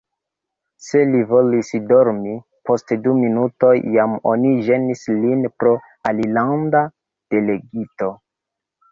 [0.83, 2.31] Se li volis dormi,
[2.69, 5.75] post du minutoj jam oni ĝenis lin pro
[6.13, 6.81] alilanda
[7.35, 8.09] delegito.